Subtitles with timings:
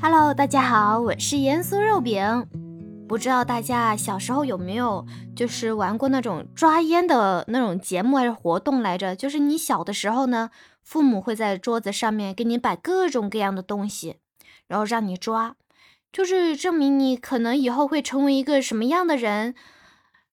[0.00, 2.46] Hello，大家好，我是盐酥肉饼。
[3.08, 5.04] 不知道大家小时候有没有
[5.34, 9.16] 就是玩过那种抓烟的那种节目还是活动来着？
[9.16, 10.50] 就是你小的时候呢，
[10.84, 14.18] 父母会在桌子上面给你摆各种各样的东西，
[14.68, 15.56] 然后让你抓，
[16.12, 19.56] 就是证明你可能以后会成为一个什么样的人。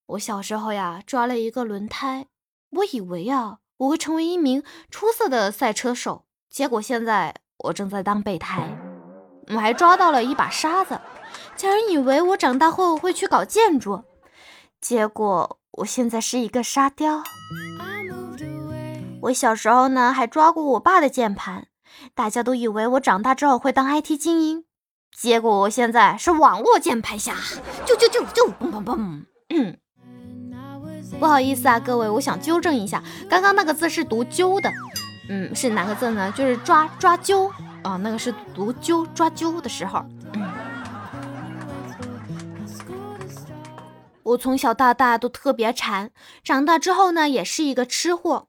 [0.06, 2.28] 我小时候呀，抓了一个轮胎，
[2.70, 4.62] 我以为啊，我会成为一名
[4.92, 8.78] 出色的赛车手，结果现在我正在当备胎。
[9.50, 11.00] 我还抓到了一把沙子，
[11.56, 14.04] 家人以为我长大后会去搞建筑，
[14.82, 17.24] 结果我现在是一个沙雕。
[19.24, 21.68] 我小时候呢，还抓过我爸的键盘，
[22.14, 24.66] 大家都以为我长大之后会当 IT 精英，
[25.16, 27.36] 结果我现在是网络键盘侠，
[27.86, 29.24] 就就就就嘣嘣嘣。
[29.50, 29.78] 嗯，
[31.20, 34.72] 不好意思啊，各位，我想纠正一下，刚刚那个字是读揪的，
[35.30, 36.32] 嗯，是哪个字呢？
[36.32, 37.52] 就是抓抓阄。
[37.86, 40.04] 啊，那个是读阄抓阄的时候。
[44.24, 46.10] 我从小到大都特别馋，
[46.44, 48.48] 长大之后呢，也是一个吃货。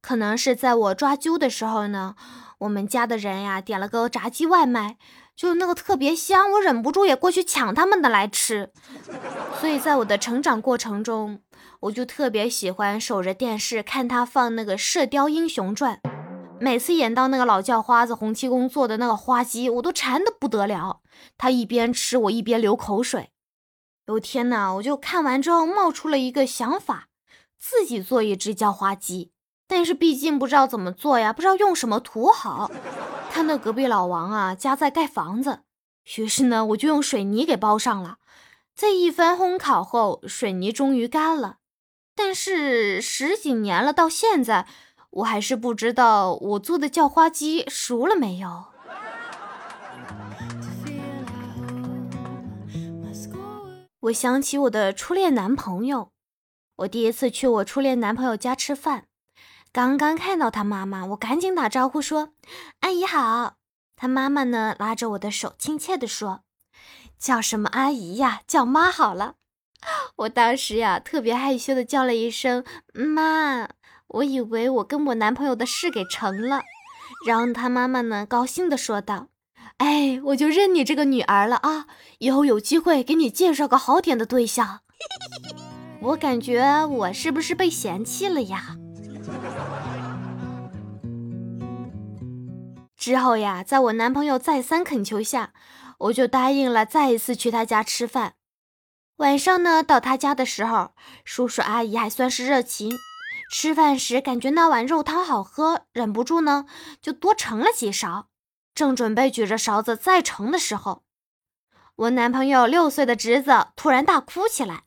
[0.00, 2.14] 可能是在我抓阄的时候呢，
[2.60, 4.96] 我们家的人呀点了个炸鸡外卖，
[5.36, 8.72] 就那个特别香，我忍不住也过去抢他们的来吃。
[9.60, 11.40] 所以在我的成长过程中，
[11.80, 16.00] 我就特别喜欢守着电视看他放那个《射雕英雄传》。
[16.60, 21.00] 每次演到那个老叫花子洪七公做的那个花鸡，我都馋得不得了。
[21.36, 23.30] 他一边吃，我一边流口水。
[24.06, 27.08] 有天呐，我就看完之后冒出了一个想法，
[27.58, 29.32] 自己做一只叫花鸡。
[29.66, 32.70] 但是毕竟不知道怎么做呀，不知道用什么土好。
[33.30, 35.60] 看到隔壁老王啊家在盖房子，
[36.16, 38.16] 于是呢，我就用水泥给包上了。
[38.74, 41.58] 在一番烘烤后，水泥终于干了。
[42.14, 44.66] 但是十几年了，到现在。
[45.10, 48.66] 我还是不知道我做的叫花鸡熟了没有。
[54.00, 56.12] 我想起我的初恋男朋友，
[56.76, 59.06] 我第一次去我初恋男朋友家吃饭，
[59.72, 62.30] 刚刚看到他妈妈，我赶紧打招呼说
[62.80, 63.56] ：“阿姨好。”
[63.96, 66.42] 他妈妈呢拉着我的手，亲切地说
[67.18, 68.42] ：“叫什么阿姨呀？
[68.46, 69.34] 叫妈好了。”
[70.16, 72.64] 我当时呀特别害羞的叫了一声
[72.94, 73.68] 妈。
[74.08, 76.62] 我以为我跟我男朋友的事给成了，
[77.26, 79.28] 然后他妈妈呢高兴的说道
[79.78, 81.86] ：“哎，我就认你这个女儿了啊！
[82.18, 84.80] 以后有机会给你介绍个好点的对象。
[86.00, 88.76] ”我感觉我是不是被嫌弃了呀？
[92.96, 95.52] 之后呀，在我男朋友再三恳求下，
[95.98, 98.34] 我就答应了再一次去他家吃饭。
[99.16, 100.92] 晚上呢，到他家的时候，
[101.24, 102.90] 叔叔阿姨还算是热情。
[103.50, 106.66] 吃饭时感觉那碗肉汤好喝，忍不住呢
[107.00, 108.28] 就多盛了几勺。
[108.74, 111.02] 正准备举着勺子再盛的时候，
[111.96, 114.84] 我男朋友六岁的侄子突然大哭起来，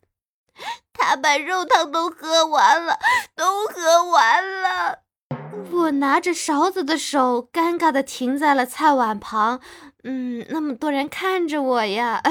[0.94, 3.00] 他把肉汤都喝完了，
[3.36, 5.00] 都喝完了。
[5.72, 9.60] 我拿着勺子的手尴尬的停在了菜碗旁，
[10.04, 12.22] 嗯，那么多人看着我呀，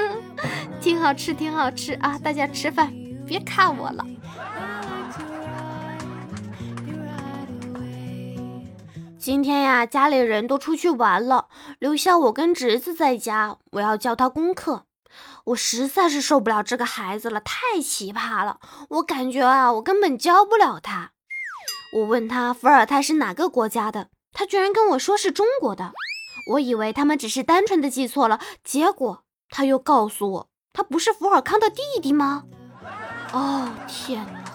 [0.80, 2.18] 挺好吃，挺好吃啊！
[2.18, 2.92] 大家吃饭
[3.26, 4.04] 别看我了。
[9.18, 11.48] 今天呀，家里人都出去玩了，
[11.80, 13.58] 留下我跟侄子在家。
[13.72, 14.84] 我要教他功课，
[15.46, 18.60] 我实在是受不了这个孩子了，太奇葩了。
[18.90, 21.10] 我感觉啊，我根本教不了他。
[21.94, 25.92] 我问他伏尔泰是哪个国家的，他居然跟我说是中国的。
[26.52, 32.44] 我以为他们只是单纯的记错了，结果他又告诉我，他不是福尔康的弟弟吗？
[33.32, 34.47] 哦，天哪！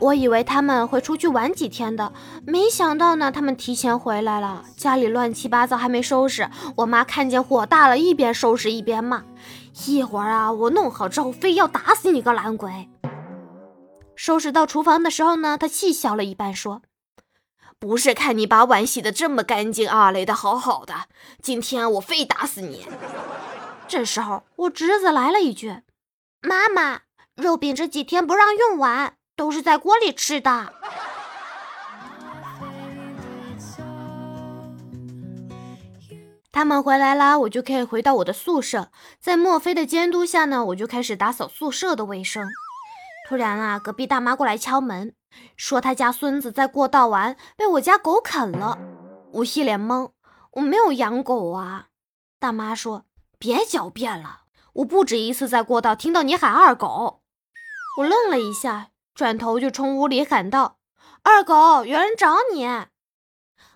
[0.00, 2.12] 我以为他们会出去玩几天的，
[2.46, 4.64] 没想到呢，他们提前回来了。
[4.74, 6.50] 家里乱七八糟，还没收拾。
[6.76, 9.24] 我妈看见火大了，一边收拾一边骂
[9.86, 12.88] ：“一会儿啊，我弄好之后，非要打死你个懒鬼！”
[14.16, 16.80] 收拾到厨房的时候呢，她气消了一半，说
[17.78, 20.94] ：“不是看你把碗洗得这么干净啊，垒得好好的，
[21.42, 22.86] 今天我非打死你。
[23.86, 25.82] ”这时候，我侄子来了一句
[26.40, 27.00] ：“妈妈，
[27.36, 30.74] 肉饼这几天不让用碗。”都是在锅里吃的。
[36.52, 38.90] 他们回来啦，我就可以回到我的宿舍。
[39.18, 42.46] 在墨菲的监督下呢，我就开始打扫宿舍的卫生。
[43.26, 45.14] 突然啊，隔壁大妈过来敲门，
[45.56, 48.76] 说她家孙子在过道玩，被我家狗啃了。
[49.32, 50.10] 我一脸懵，
[50.50, 51.86] 我没有养狗啊。
[52.38, 53.06] 大妈说
[53.40, 54.42] ：“别狡辩了，
[54.74, 57.22] 我不止一次在过道听到你喊二狗。”
[57.96, 58.88] 我愣了一下。
[59.20, 60.78] 转头就冲屋里喊道
[61.22, 62.66] ：“二狗，有人找你。”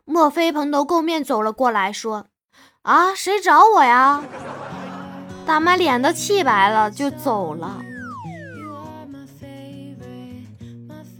[0.06, 2.29] 莫非蓬头垢面走了过来，说
[2.81, 4.23] ：“啊，谁找我呀？
[5.44, 7.82] 大妈脸都气白了，就走了。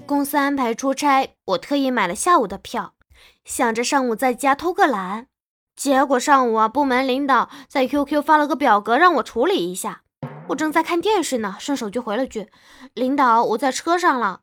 [0.07, 2.95] 公司安排出差，我特意买了下午的票，
[3.45, 5.27] 想着上午在家偷个懒。
[5.77, 10.04] 结果上午啊，部门领导在 QQ 发了个表格让我处理一下。
[10.49, 12.49] 我正在看电视呢，顺手就回了句
[12.93, 14.43] ：“领导，我在车上了。”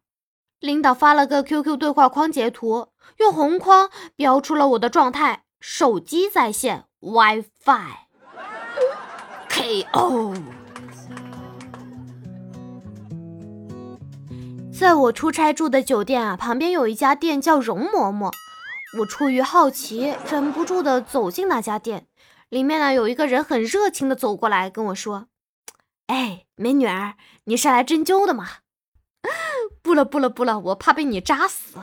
[0.60, 8.08] 领导发了个 QQ 对话框截图，用红框标出了我的状态：手机在线，WiFi。
[9.50, 10.36] KO。
[14.72, 18.32] 在我出差住的酒店啊，旁边有一家店叫容嬷嬷。
[19.00, 22.08] 我出于好奇，忍不住的走进那家店。
[22.50, 25.28] 里面呢，有一个人很热情的走过来跟我说
[26.12, 27.14] ：“哎，美女儿，
[27.46, 28.46] 你是来针灸的吗
[29.82, 31.78] ？”“不了不了不了，我怕被你扎死。”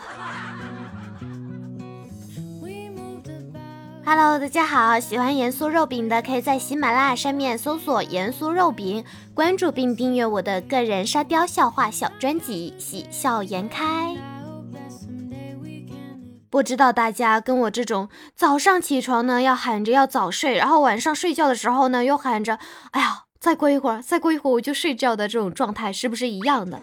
[4.04, 9.02] Hello，大家好，喜欢盐酥肉饼的可以在喜马拉雅上面搜索“盐酥肉饼”，
[9.32, 14.14] 关注并订阅我的个人沙雕笑话小专辑《喜笑颜开》。
[16.50, 22.58] 不知道大家跟我这种早上起床呢要喊着要早睡，然后晚上睡觉的时候呢又喊着
[22.92, 26.80] “哎呀，再过一会儿，再过一会儿我就睡觉”的这种状态是不是一样的？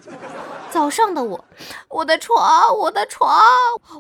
[0.72, 1.46] 早上的我，
[1.88, 3.42] 我的床，我的床，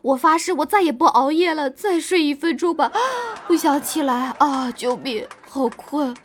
[0.04, 2.92] 我发誓我再也不熬夜了，再睡一分钟吧，
[3.48, 4.72] 不想起来啊！
[4.72, 6.16] 救命，好困，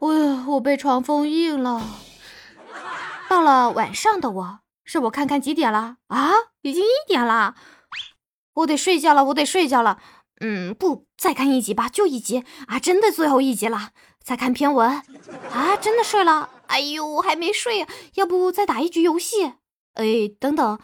[0.00, 1.80] 我我被床封印了。
[3.28, 6.32] 到了晚上的我，是我看看几点了啊？
[6.62, 7.54] 已经一点了，
[8.54, 9.98] 我得睡觉了，我得睡觉了。
[10.40, 12.78] 嗯，不，再看一集吧，就一集啊！
[12.78, 13.90] 真的最后一集了，
[14.22, 14.88] 再看篇文
[15.52, 15.76] 啊！
[15.76, 19.54] 真的睡了，哎呦，还没睡呀，要不再打一局游戏？
[19.94, 20.78] 哎，等等，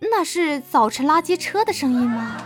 [0.00, 2.36] 那是早晨垃圾车的声音吗？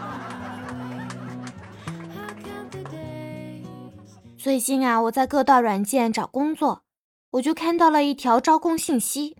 [4.37, 6.83] 最近啊，我在各大软件找工作，
[7.31, 9.37] 我就看到了一条招工信息：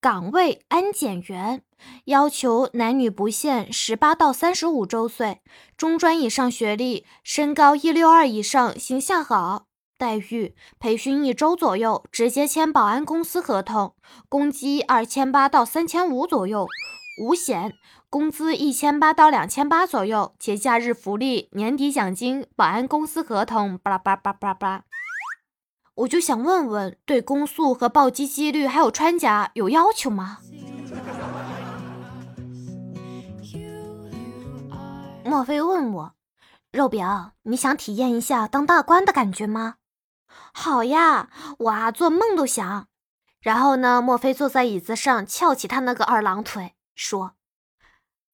[0.00, 1.62] 岗位安检员，
[2.06, 5.40] 要求男女不限，十八到三十五周岁，
[5.76, 9.66] 中专以上学历，身高一六二以上，形象好。
[9.98, 13.94] 待遇：培训一周左右，直接签保安公司合同，
[14.28, 16.66] 工资二千八到三千五左右，
[17.20, 17.72] 五险，
[18.10, 24.82] 工资一千八到两千八左右，节假日福利，年底奖金，保安公司合同，巴拉巴拉巴拉巴。
[25.94, 30.38] 我就想问问，对攻速和暴击几率还有穿甲有要求吗？
[35.32, 36.14] 莫非问我，
[36.72, 37.06] 肉饼，
[37.44, 39.76] 你想体验一下当大官的感觉吗？
[40.52, 41.30] 好呀，
[41.60, 42.88] 我啊做梦都想。
[43.40, 47.32] 然后呢，莫非坐在椅子上，翘起他那个二郎腿，说：“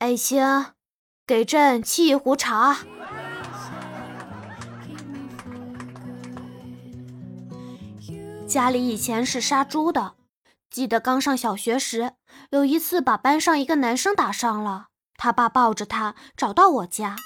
[0.01, 0.43] 爱卿，
[1.25, 2.79] 给朕沏一壶茶。”
[8.49, 10.17] 家里以前是杀猪的，
[10.69, 12.15] 记得刚上小学时，
[12.51, 14.88] 有一次把班上一个男生打伤了，
[15.19, 17.17] 他爸抱着他找到我家。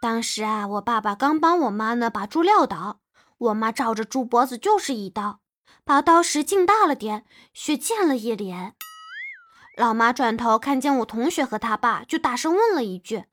[0.00, 3.00] 当时啊，我爸爸刚帮我妈呢把猪撂倒。
[3.38, 5.40] 我妈照着猪脖子就是一刀，
[5.84, 8.74] 拔刀时劲大了点，血溅了一脸。
[9.76, 13.24] 老妈转头看见我同学和他爸，就大声问了一句：“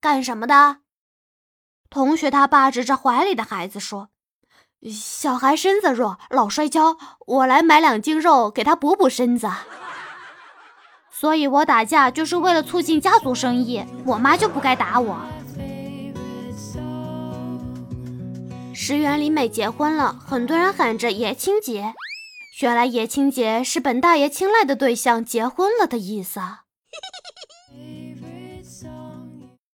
[0.00, 0.80] 干什么的？”
[1.88, 4.10] 同学他爸指着怀里的孩子说
[4.92, 9.48] ：“小孩身子弱，老摔跤，我来买两斤肉给他补补身子。
[11.20, 15.16] 所以我打架就是为了促进家族生意，我妈就不该打我。”
[18.72, 21.92] 石原里美结婚了，很多人喊着爷青结，
[22.62, 26.40] 原来爷青结是本大爷青睐的对象结婚了的意思。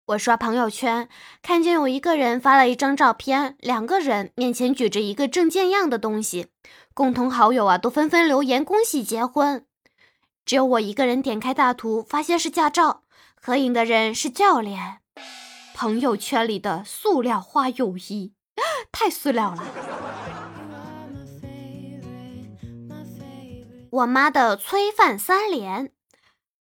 [0.06, 1.08] 我刷朋友圈，
[1.42, 6.46] 看见有一个人发了一张照片，两个人面前举着一个证件样的东西，
[6.94, 9.64] 共同好友啊都纷纷留言恭喜结婚，
[10.44, 13.02] 只有我一个人点开大图，发现是驾照，
[13.34, 14.99] 合影的人是教练。
[15.75, 18.34] 朋友圈里的塑料花友谊。
[18.92, 19.64] 太塑料了！
[23.90, 25.92] 我妈的催饭三连，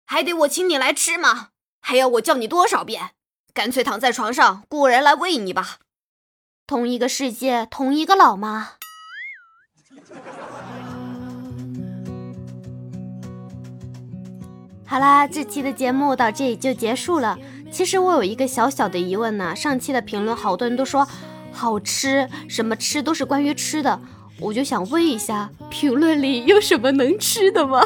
[0.06, 1.50] 还得我请你来吃吗？
[1.82, 3.12] 还要我叫你多少遍？
[3.54, 5.80] 干脆躺在床上，雇人来喂你吧。
[6.66, 8.74] 同一个世界，同一个老妈。
[14.86, 17.38] 好啦，这期的节目到这里就结束了。
[17.72, 21.08] 其实我有一个小小的疑问呢，上期的评论好多人都说。
[21.58, 23.98] 好吃，什么吃都是关于吃的，
[24.42, 27.82] 我就想问一下，评论里有什么能吃的吗？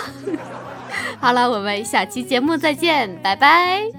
[1.21, 3.98] 好了，我们下期节目再见，拜拜。